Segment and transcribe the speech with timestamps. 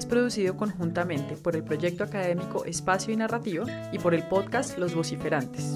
[0.00, 4.94] es producido conjuntamente por el proyecto académico Espacio y Narrativa y por el podcast Los
[4.94, 5.74] Vociferantes.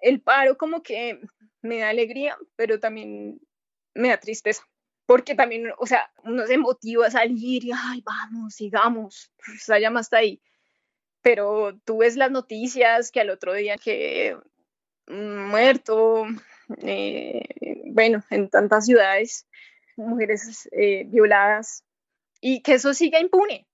[0.00, 1.20] El paro como que
[1.62, 3.38] me da alegría, pero también
[3.94, 4.64] me da tristeza,
[5.06, 9.78] porque también, o sea, uno se motiva a salir y, ay, vamos, sigamos, pues la
[9.78, 10.42] llama está ahí.
[11.22, 14.36] Pero tú ves las noticias que al otro día que
[15.06, 16.26] muerto,
[16.82, 17.44] eh,
[17.92, 19.46] bueno, en tantas ciudades,
[20.00, 21.84] mujeres eh, violadas,
[22.40, 23.66] y que eso siga impune,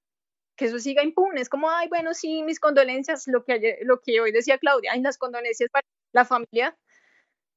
[0.57, 1.41] que eso siga impune.
[1.41, 5.01] Es como, ay, bueno, sí, mis condolencias, lo que, lo que hoy decía Claudia, ay,
[5.01, 6.77] las condolencias para la familia,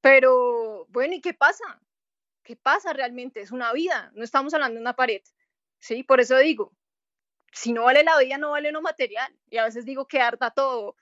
[0.02, 1.82] pero, bueno, ¿y qué pasa?
[2.44, 3.42] ¿Qué pasa realmente?
[3.42, 5.22] Es una vida, no estamos hablando de una pared,
[5.80, 6.04] ¿sí?
[6.04, 6.74] Por eso digo,
[7.52, 9.32] si no vale la vida, no vale lo material.
[9.50, 10.96] Y a veces digo que harta todo.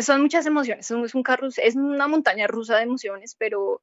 [0.00, 3.82] Son muchas emociones, es un carro, es una montaña rusa de emociones, pero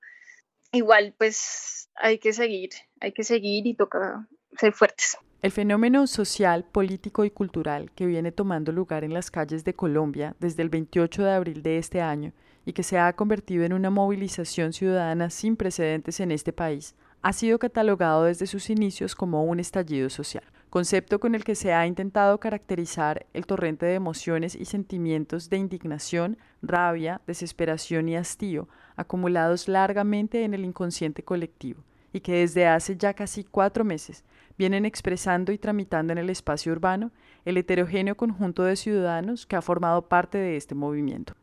[0.72, 2.70] igual, pues hay que seguir,
[3.00, 4.28] hay que seguir y toca
[4.58, 5.18] ser fuertes.
[5.42, 10.36] El fenómeno social, político y cultural que viene tomando lugar en las calles de Colombia
[10.40, 12.32] desde el 28 de abril de este año
[12.64, 17.34] y que se ha convertido en una movilización ciudadana sin precedentes en este país, ha
[17.34, 21.88] sido catalogado desde sus inicios como un estallido social, concepto con el que se ha
[21.88, 28.68] intentado caracterizar el torrente de emociones y sentimientos de indignación, rabia, desesperación y hastío
[29.02, 34.24] acumulados largamente en el inconsciente colectivo y que desde hace ya casi cuatro meses
[34.58, 37.12] vienen expresando y tramitando en el espacio urbano
[37.46, 41.34] el heterogéneo conjunto de ciudadanos que ha formado parte de este movimiento.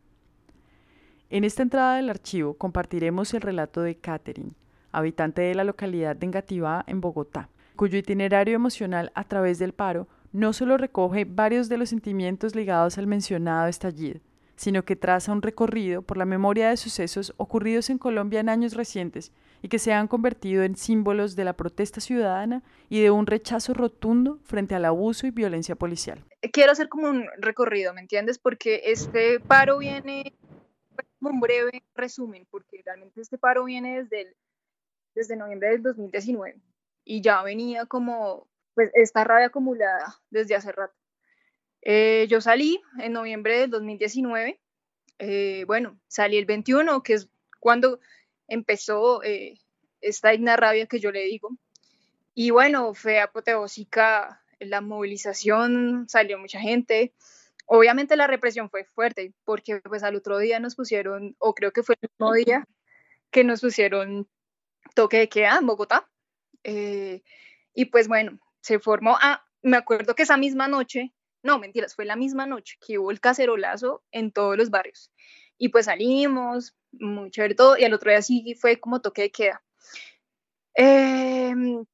[1.31, 4.53] En esta entrada del archivo compartiremos el relato de Catherine,
[4.93, 10.09] habitante de la localidad de Engativá, en Bogotá, cuyo itinerario emocional a través del paro
[10.33, 14.21] no solo recoge varios de los sentimientos ligados al mencionado estallido,
[14.59, 18.75] sino que traza un recorrido por la memoria de sucesos ocurridos en Colombia en años
[18.75, 19.33] recientes
[19.63, 23.73] y que se han convertido en símbolos de la protesta ciudadana y de un rechazo
[23.73, 26.25] rotundo frente al abuso y violencia policial.
[26.53, 28.41] Quiero hacer como un recorrido, ¿me entiendes?
[28.41, 30.37] Porque este paro viene
[31.21, 34.35] un breve resumen, porque realmente este paro viene desde,
[35.15, 36.61] desde noviembre del 2019
[37.05, 40.95] y ya venía como pues esta rabia acumulada desde hace rato.
[41.83, 44.61] Eh, yo salí en noviembre del 2019,
[45.21, 47.29] eh, bueno, salí el 21, que es
[47.61, 48.01] cuando
[48.47, 49.59] empezó eh,
[50.01, 51.57] esta digna rabia que yo le digo.
[52.35, 57.13] Y bueno, fue apoteósica la movilización, salió mucha gente,
[57.71, 61.83] Obviamente la represión fue fuerte porque pues al otro día nos pusieron, o creo que
[61.83, 62.67] fue el mismo día
[63.31, 64.27] que nos pusieron
[64.95, 66.09] toque de queda en Bogotá.
[66.65, 67.23] Eh,
[67.75, 71.13] y pues bueno, se formó, ah, me acuerdo que esa misma noche,
[71.43, 75.11] no, mentiras, fue la misma noche que hubo el cacerolazo en todos los barrios.
[75.57, 79.31] Y pues salimos, muy chévere todo, y al otro día sí fue como toque de
[79.31, 79.63] queda.
[80.75, 81.85] Em,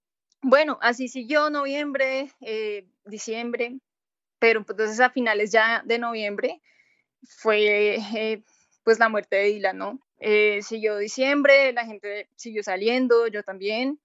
[0.43, 3.79] bueno, así siguió noviembre, eh, diciembre,
[4.39, 6.61] pero pues, entonces a finales ya de noviembre
[7.27, 8.43] fue eh,
[8.83, 10.01] pues la muerte de Dylan, ¿no?
[10.21, 13.99] Eh, siguió diciembre, la gente siguió saliendo, yo también,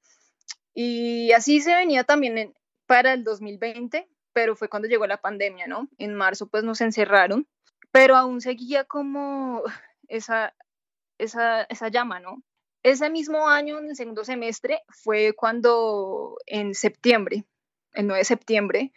[0.73, 2.53] y así se venía también
[2.85, 4.07] para el 2020,
[4.39, 5.89] pero fue cuando llegó la pandemia, ¿no?
[5.97, 7.45] En marzo pues nos encerraron,
[7.91, 9.63] pero aún seguía como
[10.07, 10.55] esa,
[11.17, 12.41] esa, esa llama, ¿no?
[12.83, 17.43] Ese mismo año, en el segundo semestre, fue cuando en septiembre,
[17.91, 18.93] el 9 de septiembre,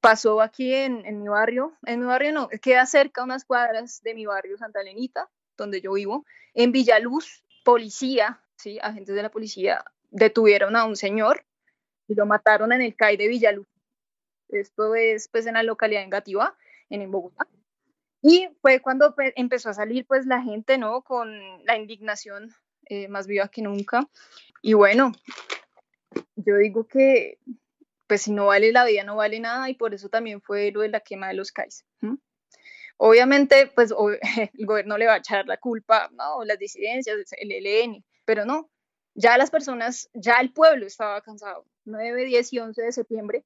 [0.00, 4.24] pasó aquí en, mi barrio, en mi barrio no, queda cerca unas cuadras de mi
[4.24, 8.78] barrio Santa Elenita, donde yo vivo, en Villaluz, policía, ¿sí?
[8.80, 11.44] agentes de la policía detuvieron a un señor
[12.06, 13.66] y lo mataron en el CAI de Villaluz.
[14.48, 16.56] Esto es pues en la localidad de Gativa,
[16.90, 17.46] en, Bogotá.
[18.22, 21.02] Y fue cuando pues, empezó a salir pues la gente, ¿no?
[21.02, 22.54] Con la indignación
[22.86, 24.08] eh, más viva que nunca.
[24.62, 25.12] Y bueno,
[26.36, 27.38] yo digo que
[28.06, 30.80] pues si no vale la vida, no vale nada y por eso también fue lo
[30.80, 31.84] de la quema de los CAIs.
[32.98, 33.92] Obviamente, pues
[34.54, 36.44] el gobierno le va a echar la culpa, ¿no?
[36.44, 38.70] Las disidencias, el ELN, pero no,
[39.14, 41.66] ya las personas, ya el pueblo estaba cansado.
[41.84, 43.44] 9, 10 y 11 de septiembre,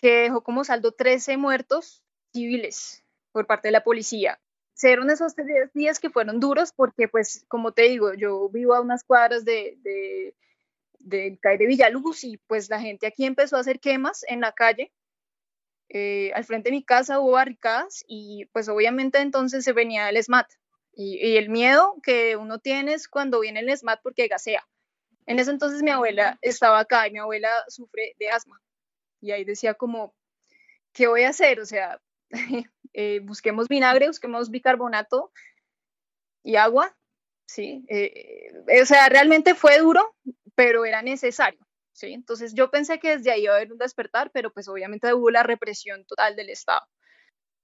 [0.00, 2.02] que dejó como saldo 13 muertos
[2.32, 4.40] civiles por parte de la policía.
[4.74, 8.80] Fueron esos tres días que fueron duros porque, pues, como te digo, yo vivo a
[8.80, 10.34] unas cuadras de
[10.98, 14.52] del CAI de Villaluz y pues la gente aquí empezó a hacer quemas en la
[14.52, 14.92] calle
[15.92, 20.22] eh, al frente de mi casa hubo barricadas y pues obviamente entonces se venía el
[20.22, 20.46] SMAT.
[20.92, 24.66] Y, el miedo que uno tiene es cuando viene el SMAT porque gasea.
[25.26, 28.60] En ese entonces mi abuela estaba acá y mi abuela sufre de asma.
[29.20, 30.14] Y ahí decía como,
[30.92, 31.60] ¿qué voy a hacer?
[31.60, 32.00] O sea,
[32.92, 35.32] eh, busquemos vinagre, busquemos bicarbonato
[36.42, 36.96] y agua.
[37.46, 40.14] Sí, eh, o sea, realmente fue duro,
[40.54, 41.60] pero era necesario.
[41.92, 42.12] ¿sí?
[42.12, 45.30] Entonces yo pensé que desde ahí iba a haber un despertar, pero pues obviamente hubo
[45.30, 46.82] la represión total del Estado.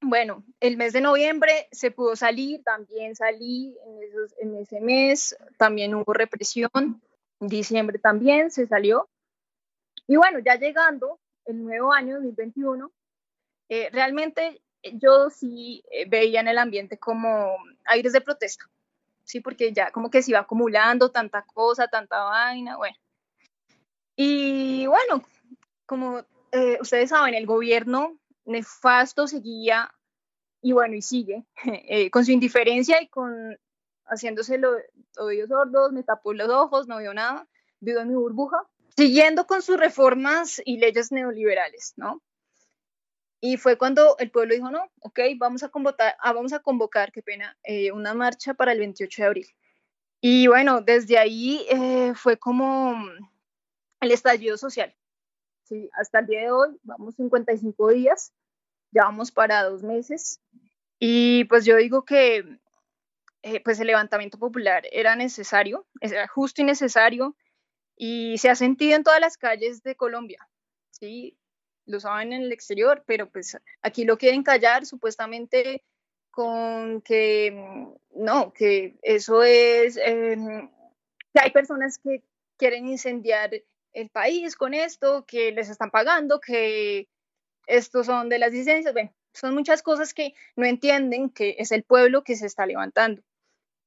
[0.02, 3.76] Bueno, el mes de noviembre se pudo salir, también salí
[4.40, 7.00] en, en ese mes, también hubo represión,
[7.40, 9.08] diciembre también se salió.
[10.06, 12.92] Y bueno, ya llegando el nuevo año 2021,
[13.68, 14.62] eh, realmente
[14.94, 18.64] yo sí eh, veía en el ambiente como aires de protesta,
[19.24, 22.96] sí, porque ya como que se iba acumulando tanta cosa, tanta vaina, bueno.
[24.16, 25.24] Y bueno,
[25.84, 29.92] como eh, ustedes saben, el gobierno nefasto seguía
[30.62, 33.58] y bueno, y sigue eh, con su indiferencia y con
[34.06, 34.76] haciéndose los
[35.18, 37.46] oídos sordos, me tapó los ojos, no vio nada,
[37.80, 38.64] vivo en mi burbuja,
[38.96, 42.22] siguiendo con sus reformas y leyes neoliberales, ¿no?
[43.40, 47.12] Y fue cuando el pueblo dijo, no, ok, vamos a convocar, ah, vamos a convocar
[47.12, 49.46] qué pena, eh, una marcha para el 28 de abril.
[50.20, 52.96] Y bueno, desde ahí eh, fue como
[54.00, 54.94] el estallido social.
[55.64, 58.32] Sí, hasta el día de hoy, vamos 55 días,
[58.92, 60.40] ya vamos para dos meses.
[60.98, 62.58] Y pues yo digo que
[63.42, 67.36] eh, pues el levantamiento popular era necesario, era justo y necesario,
[67.96, 70.48] y se ha sentido en todas las calles de Colombia.
[70.90, 71.36] ¿sí?
[71.86, 75.82] Lo saben en el exterior, pero pues aquí lo quieren callar supuestamente
[76.30, 80.68] con que no, que eso es, em,
[81.32, 82.22] que hay personas que
[82.58, 83.50] quieren incendiar
[83.92, 87.08] el país con esto, que les están pagando, que
[87.66, 91.82] estos son de las licencias, bueno, son muchas cosas que no entienden que es el
[91.82, 93.22] pueblo que se está levantando.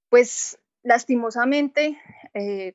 [0.09, 1.99] Pues lastimosamente,
[2.33, 2.73] eh,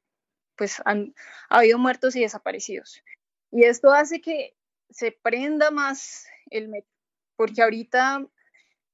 [0.56, 1.14] pues han
[1.48, 3.02] ha habido muertos y desaparecidos.
[3.50, 4.56] Y esto hace que
[4.90, 6.90] se prenda más el metro,
[7.36, 8.26] porque ahorita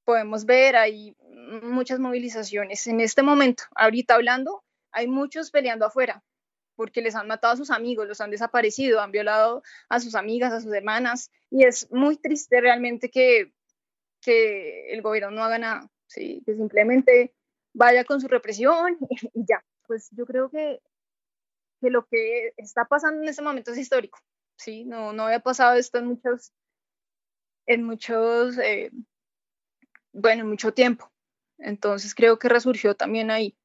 [0.04, 1.16] podemos ver, hay
[1.62, 2.86] muchas movilizaciones.
[2.86, 6.22] En este momento, ahorita hablando, hay muchos peleando afuera,
[6.74, 10.52] porque les han matado a sus amigos, los han desaparecido, han violado a sus amigas,
[10.52, 13.52] a sus hermanas, y es muy triste realmente que,
[14.20, 16.42] que el gobierno no haga nada, ¿sí?
[16.44, 17.34] que simplemente
[17.72, 18.98] vaya con su represión
[19.34, 19.64] y ya.
[19.86, 20.80] Pues yo creo que,
[21.80, 24.18] que lo que está pasando en este momento es histórico,
[24.56, 24.84] ¿sí?
[24.84, 26.52] No, no había pasado esto en muchos,
[27.66, 28.90] en muchos, eh,
[30.12, 31.10] bueno, en mucho tiempo.
[31.58, 33.56] Entonces creo que resurgió también ahí.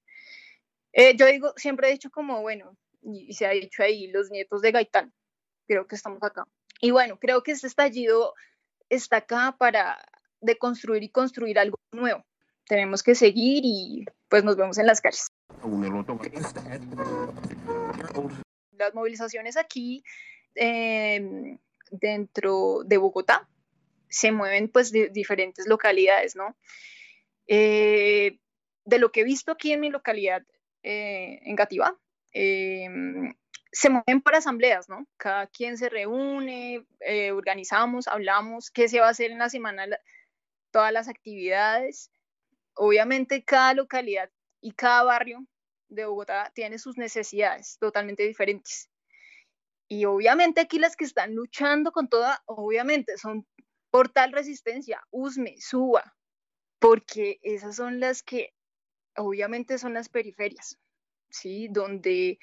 [0.94, 4.62] Eh, yo digo, siempre he dicho como, bueno, y, se ha dicho ahí, los nietos
[4.62, 5.14] de Gaitán,
[5.68, 6.46] creo que estamos acá.
[6.82, 8.34] Y bueno, creo que este estallido
[8.90, 10.04] está acá para
[10.42, 12.24] deconstruir y construir algo nuevo.
[12.68, 15.28] Tenemos que seguir y pues nos vemos en las calles.
[18.72, 20.04] Las movilizaciones aquí
[20.56, 21.60] Em,
[21.92, 23.48] dentro de Bogotá
[24.10, 26.58] se mueven pues de diferentes localidades, ¿no?
[27.48, 28.40] Eh,
[28.86, 30.44] de lo que he visto aquí en mi localidad,
[30.84, 31.98] eh, en Gativá,
[32.32, 33.36] em,
[33.72, 35.06] se mueven para asambleas, ¿no?
[35.18, 39.86] Cada quien se reúne, eh, organizamos, hablamos qué se va a hacer en la semana,
[40.72, 42.12] todas las actividades.
[42.76, 44.30] Obviamente cada localidad
[44.62, 45.46] y cada barrio
[45.90, 48.90] de Bogotá tiene sus necesidades totalmente diferentes.
[49.88, 53.46] Y obviamente aquí las que están luchando con toda, obviamente son
[53.92, 56.16] Portal Resistencia, USME, SUBA,
[56.80, 58.54] porque esas son las que
[59.16, 60.78] obviamente son las periferias,
[61.30, 61.68] ¿sí?
[61.70, 62.40] Donde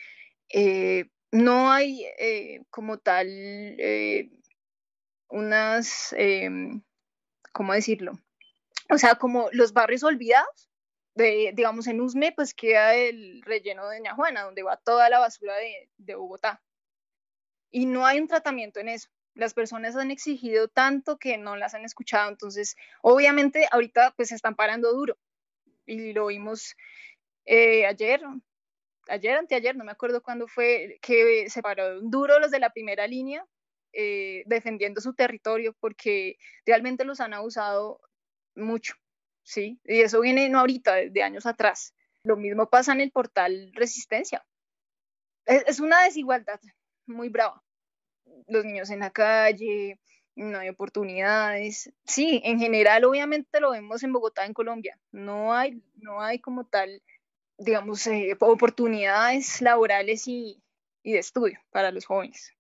[0.49, 4.31] eh, no hay eh, como tal eh,
[5.29, 6.83] unas, em,
[7.53, 8.13] ¿cómo decirlo?
[8.91, 10.71] O sea, como los barrios olvidados,
[11.15, 15.57] de, digamos en Usme, pues queda el relleno de Ñajuana, donde va toda la basura
[15.57, 16.63] de, de Bogotá.
[17.71, 19.09] Y no hay un tratamiento en eso.
[19.35, 24.35] Las personas han exigido tanto que no las han escuchado, entonces obviamente ahorita pues se
[24.35, 25.19] están parando duro.
[25.87, 26.77] Y lo vimos
[27.45, 28.23] eh, ayer,
[29.09, 33.07] ayer, anteayer, no me acuerdo cuándo fue, que se pararon duro los de la primera
[33.07, 33.45] línea
[33.93, 38.01] eh, defendiendo su territorio porque realmente los han abusado
[38.55, 38.95] mucho,
[39.43, 39.81] ¿sí?
[39.85, 41.95] Y eso viene no ahorita, de años atrás.
[42.25, 44.45] Lo mismo pasa en el portal Resistencia.
[45.47, 46.61] es una desigualdad
[47.07, 47.63] muy brava.
[48.47, 49.99] Los niños en la calle,
[50.35, 51.93] no hay oportunidades.
[52.05, 54.99] Sí, en general obviamente lo vemos en Bogotá, en Colombia.
[55.11, 57.03] No hay, no hay como tal,
[57.59, 60.63] digamos, eh, oportunidades laborales y,
[61.03, 62.55] y, de estudio para los jóvenes.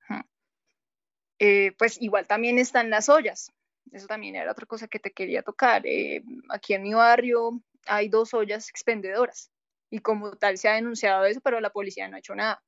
[1.38, 3.52] Eh, pues igual también están las ollas.
[3.90, 5.86] Eso también era otra cosa que te quería tocar.
[5.86, 9.50] Eh, aquí en mi barrio hay dos ollas expendedoras
[9.90, 12.62] y como tal se ha denunciado eso, pero la policía no ha hecho nada.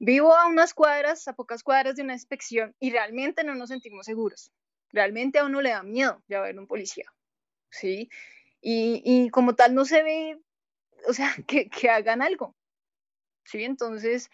[0.00, 4.06] Vivo a unas cuadras, a pocas cuadras de una inspección y realmente no nos sentimos
[4.06, 4.50] seguros.
[4.90, 7.12] Realmente a uno le da miedo ya ver un policía,
[7.70, 8.10] ¿sí?
[8.60, 10.38] Y, y como tal no se ve,
[11.06, 12.56] o sea, que, que hagan algo,
[13.44, 13.64] ¿sí?
[13.64, 14.28] Entonces,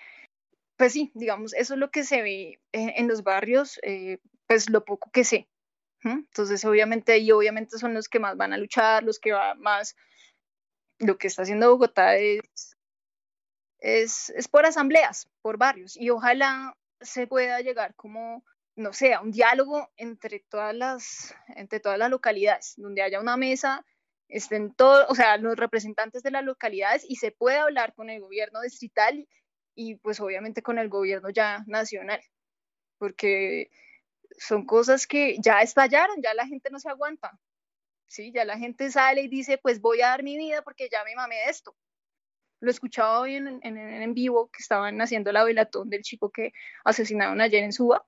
[0.78, 4.84] pues sí, digamos, eso es lo que se ve en, los barrios, eh, pues lo
[4.84, 5.48] poco que sé.
[6.02, 9.96] Entonces, obviamente, y obviamente son los que más van a luchar, los que va más,
[10.98, 12.76] lo que está haciendo Bogotá es,
[13.80, 18.44] es, es por asambleas, por barrios, y ojalá se pueda llegar como,
[18.76, 23.36] no sé, a un diálogo entre todas las, entre todas las localidades, donde haya una
[23.36, 23.84] mesa,
[24.28, 28.20] estén todos, o sea, los representantes de las localidades y se pueda hablar con el
[28.20, 29.26] gobierno distrital
[29.74, 32.20] y pues obviamente con el gobierno ya nacional,
[32.98, 33.70] porque
[34.38, 37.38] son cosas que ya estallaron, ya la gente no se aguanta,
[38.06, 38.32] ¿sí?
[38.32, 41.14] Ya la gente sale y dice, pues voy a dar mi vida porque ya me
[41.14, 41.76] mamé de esto.
[42.60, 46.52] Lo escuchaba hoy en, en, en vivo que estaban haciendo la velatón del chico que
[46.84, 48.04] asesinaron ayer en Suba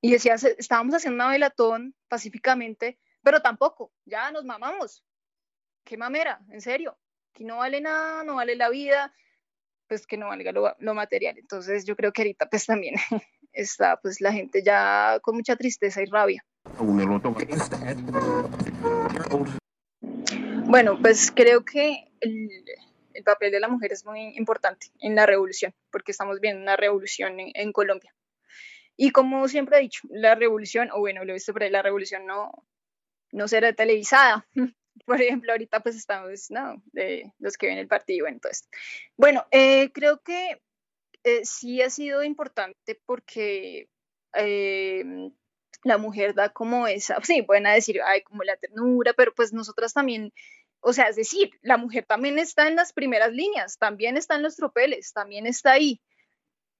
[0.00, 5.04] y decía, estábamos haciendo una velatón pacíficamente, pero tampoco, ya nos mamamos.
[5.84, 6.98] Qué mamera, en serio.
[7.32, 9.12] Aquí no vale nada, no vale la vida,
[9.88, 11.38] pues que no valga lo, lo, material.
[11.38, 12.94] Entonces yo creo que ahorita pues también
[13.52, 16.44] está pues la gente ya con mucha tristeza y rabia.
[20.66, 22.48] Bueno, pues creo que el,
[23.14, 26.76] el papel de la mujer es muy importante en la revolución, porque estamos viendo una
[26.76, 28.14] revolución en, en Colombia.
[28.96, 31.82] Y como siempre he dicho, la revolución, o bueno, lo he visto por ahí, la
[31.82, 32.50] revolución no,
[33.32, 34.46] no será televisada,
[35.06, 38.68] por ejemplo, ahorita pues estamos, no, de los que ven el partido, bueno, todo esto.
[39.16, 40.60] Bueno, eh, creo que
[41.24, 43.88] eh, sí ha sido importante porque
[44.34, 45.04] eh,
[45.84, 49.92] la mujer da como esa, sí, pueden decir, ay, como la ternura, pero pues nosotras
[49.92, 50.32] también,
[50.80, 54.42] o sea, es decir, la mujer también está en las primeras líneas, también está en
[54.42, 56.00] los tropeles, también está ahí,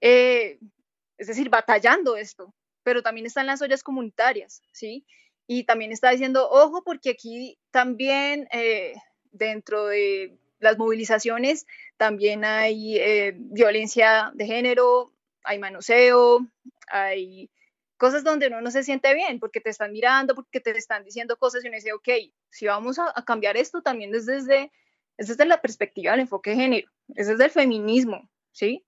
[0.01, 5.05] es decir, batallando esto, pero también está en las ollas comunitarias, ¿sí?
[5.51, 8.95] Y también está diciendo, ojo, porque aquí también eh,
[9.33, 15.11] dentro de las movilizaciones también hay eh, violencia de género,
[15.43, 16.47] hay manoseo,
[16.87, 17.51] hay
[17.97, 21.39] cosas donde uno no se siente bien porque te están mirando, porque te están diciendo
[21.39, 22.09] cosas y uno dice, ok,
[22.51, 24.71] si vamos a, a cambiar esto también es desde,
[25.17, 28.85] es desde la perspectiva del enfoque de género, es desde el feminismo, ¿sí?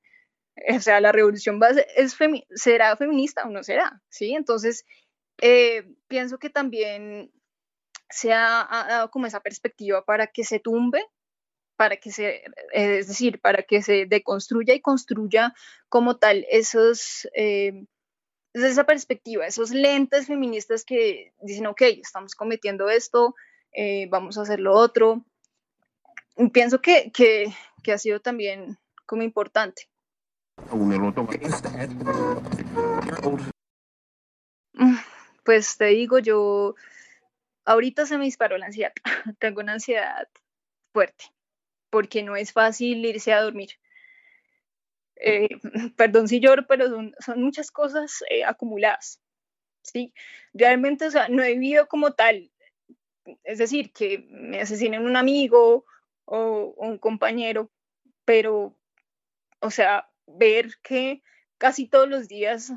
[0.69, 4.35] O sea, la revolución va a ser, es femi será feminista o no será, ¿sí?
[4.35, 4.85] Entonces,
[5.41, 7.33] eh, pienso que también
[8.11, 11.05] se ha, dado como esa perspectiva para que se tumbe,
[11.77, 15.55] para que se, eh, es decir, para que se deconstruya y construya
[15.89, 17.87] como tal esos, eh,
[18.53, 23.35] esa perspectiva, esos lentes feministas que dicen, ok, estamos cometiendo esto,
[23.73, 25.25] eh, vamos a hacer lo otro.
[26.37, 29.89] Y pienso que, que, que ha sido también como importante.
[35.51, 36.77] Pues te digo, yo
[37.65, 38.93] ahorita se me disparó la ansiedad.
[39.41, 40.29] Tengo una ansiedad
[40.93, 41.25] fuerte
[41.91, 43.71] porque no es fácil irse a dormir.
[45.17, 45.49] Eh,
[45.97, 49.21] perdón si lloro, pero son, muchas cosas eh, acumuladas.
[49.83, 50.15] ¿sí?
[50.55, 52.53] Realmente, o sea, no he vivido como tal.
[53.43, 55.85] Es decir, que me asesinen un amigo
[56.27, 57.73] o, o un compañero,
[58.25, 58.77] pero,
[59.59, 61.25] o sea, ver que
[61.59, 62.73] casi todos los días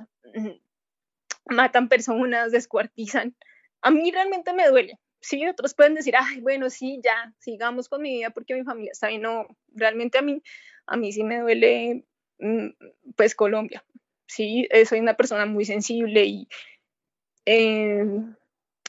[1.46, 3.36] matan personas, descuartizan.
[3.82, 5.00] A mí realmente me duele.
[5.22, 8.92] Sí, otros pueden decir, ay, bueno, sí, ya, sigamos con mi vida porque mi familia
[8.92, 9.22] está bien.
[9.22, 10.42] No, realmente a mí,
[10.86, 12.06] a mí sí me duele,
[12.40, 12.68] mm,
[13.16, 13.86] pues, Colombia.
[14.28, 16.48] Sí, eh, soy una persona muy sensible y
[17.46, 18.06] eh,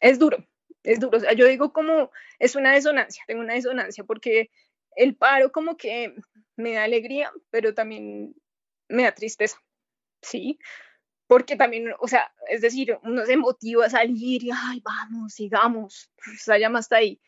[0.01, 0.39] es duro,
[0.83, 1.19] es duro.
[1.19, 4.51] O sea, yo digo como, es una disonancia, tengo una disonancia porque
[4.97, 6.15] el paro como que
[6.57, 8.35] me da alegría, pero también
[8.89, 9.59] me da tristeza.
[10.23, 10.59] Sí,
[11.35, 16.09] porque también, o sea, es decir, uno se motiva a salir y, ay, vamos, sigamos,
[16.47, 17.21] la llama está ahí.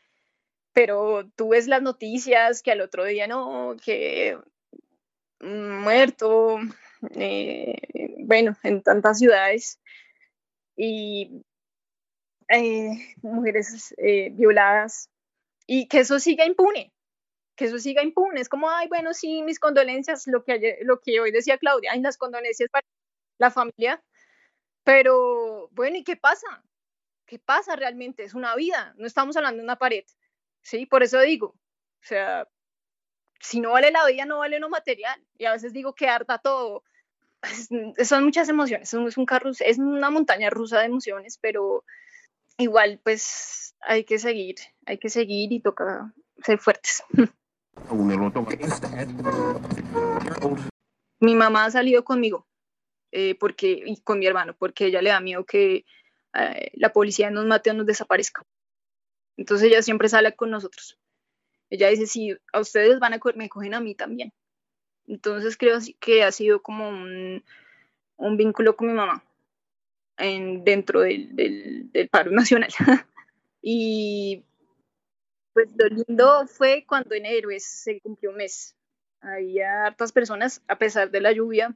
[0.73, 4.39] Pero tú ves las noticias que al otro día no, que
[5.41, 6.61] muerto,
[7.17, 7.75] eh,
[8.21, 9.81] bueno, en tantas ciudades
[10.77, 11.43] y
[12.49, 15.11] eh, mujeres eh, violadas
[15.67, 16.93] y que eso siga impune,
[17.57, 18.41] que eso siga impune.
[18.41, 22.01] Es como, ay, bueno, sí, mis condolencias, lo que, lo que hoy decía Claudia, ay,
[22.03, 22.87] las condolencias para
[23.39, 24.03] la familia,
[24.85, 26.47] pero bueno, ¿y qué pasa?
[27.27, 28.23] ¿Qué pasa realmente?
[28.23, 30.05] Es una vida, no estamos hablando de una pared,
[30.63, 30.87] ¿sí?
[30.87, 32.49] Por eso digo, o sea,
[33.41, 36.39] si no vale la vida, no vale lo material, y a veces digo que harta
[36.39, 36.85] todo,
[38.05, 41.85] son muchas emociones, es un carro, es una montaña rusa de emociones, pero
[42.57, 46.13] igual pues hay que seguir, hay que seguir y toca
[46.43, 47.03] ser fuertes.
[51.21, 52.46] Mi mamá ha salido conmigo
[53.19, 55.87] eh, porque, y con mi hermano porque ella le da miedo que
[56.35, 58.45] eh, la policía nos mate o nos desaparezca.
[59.39, 60.99] Entonces ella siempre sale con nosotros.
[61.71, 64.35] Ella dice, si a ustedes van a coger, me cogen a mí también.
[65.07, 67.43] Entonces creo que ha sido como un,
[68.17, 69.25] un vínculo con mi mamá
[70.19, 72.71] en, dentro del, del, del paro nacional.
[73.63, 74.45] y
[75.55, 78.77] pues lo lindo fue cuando en Héroes se cumplió un mes.
[79.23, 81.75] Había hartas personas, a pesar de la lluvia.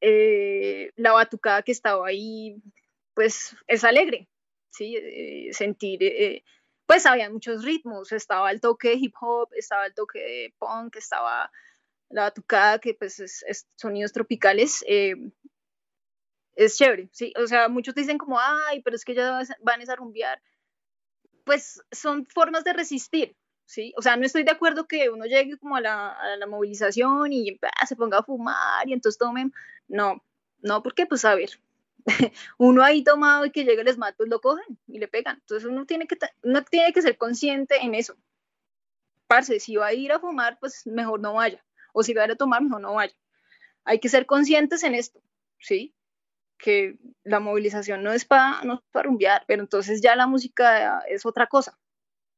[0.00, 2.62] Eh, la batucada que estaba ahí,
[3.14, 4.28] pues es alegre,
[4.70, 4.96] ¿sí?
[4.96, 6.44] Eh, sentir, eh,
[6.86, 10.96] pues había muchos ritmos, estaba el toque de hip hop, estaba el toque de punk,
[10.96, 11.50] estaba
[12.10, 14.84] la batucada, que pues es, sonidos tropicales.
[16.56, 17.32] es chévere, ¿sí?
[17.36, 20.40] O sea, muchos dicen como, ay, pero es que ya van a rumbear
[21.48, 23.94] pues son formas de resistir, ¿sí?
[23.96, 27.86] O sea, no estoy de acuerdo que uno llegue como a la, movilización y ah,
[27.86, 29.54] se ponga a fumar y entonces tomen,
[29.88, 30.22] no,
[30.60, 31.50] no, porque pues a ver,
[32.58, 35.38] uno ahí tomado y que llegue el SMAT, pues lo cogen y le pegan.
[35.40, 38.16] Entonces uno tiene que, uno tiene que ser consciente en eso.
[39.26, 41.64] Parce, si va a ir a fumar, pues mejor no vaya.
[41.92, 43.14] O si va a ir a tomar, mejor no vaya.
[43.84, 45.20] Hay que ser conscientes en esto,
[45.58, 45.94] ¿sí?
[46.58, 51.24] que la movilización no es para no para rumbear, pero entonces ya la música es
[51.24, 51.78] otra cosa,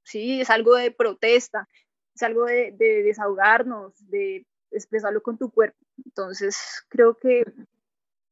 [0.05, 0.41] ¿sí?
[0.41, 1.69] Es algo de protesta,
[2.15, 5.79] es algo de, desahogarnos, de expresarlo con tu cuerpo.
[6.05, 7.45] Entonces creo que,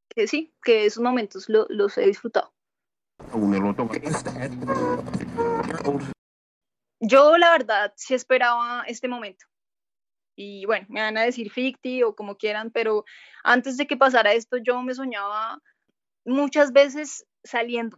[0.08, 2.52] que sí, que esos momentos los he disfrutado.
[7.00, 9.46] Yo la verdad sí esperaba este momento.
[10.36, 13.04] Y bueno, me van a decir ficti o como quieran, pero
[13.42, 15.60] antes de que pasara esto yo me soñaba
[16.24, 17.96] muchas veces saliendo,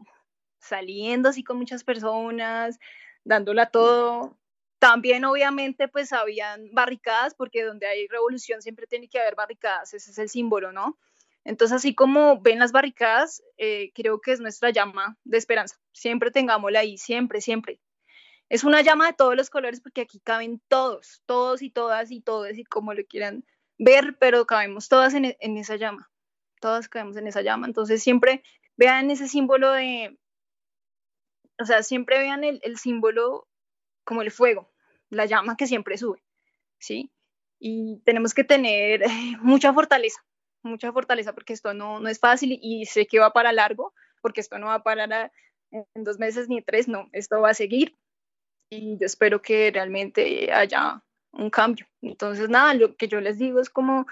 [0.59, 2.79] saliendo así con muchas personas,
[3.25, 4.40] dándola todo.
[4.81, 10.11] También obviamente pues habían barricadas, porque donde hay revolución siempre tiene que haber barricadas, ese
[10.11, 10.99] es el símbolo, ¿no?
[11.45, 15.77] Entonces, así como ven las barricadas, eh, creo que es nuestra llama de esperanza.
[15.93, 17.81] Siempre tengámosla ahí, siempre, siempre.
[18.49, 22.21] Es una llama de todos los colores porque aquí caben todos, todos y todas y
[22.21, 23.45] todos y como lo quieran
[23.79, 26.11] ver, pero cabemos todas en, en esa llama
[26.61, 27.67] todas caemos en esa llama.
[27.67, 28.45] Entonces siempre
[28.77, 30.19] vean ese símbolo de,
[31.59, 33.49] o sea, siempre vean el, símbolo
[34.11, 34.69] como el fuego,
[35.09, 36.21] la llama que siempre sube,
[36.81, 37.13] ¿sí?
[37.61, 39.05] Y tenemos que tener
[39.41, 40.21] mucha fortaleza,
[40.65, 44.41] mucha fortaleza, porque esto no, no es fácil y sé que va para largo, porque
[44.41, 45.31] esto no va a parar
[45.71, 47.97] en dos meses ni tres, no, esto va a seguir
[48.69, 51.87] y yo espero que realmente haya un cambio.
[52.03, 54.09] Entonces, nada, lo que yo les digo es como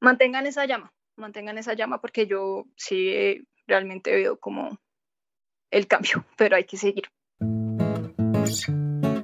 [0.00, 4.78] mantengan esa llama, mantengan esa llama porque yo sí realmente veo como
[5.72, 7.08] el cambio, pero hay que seguir.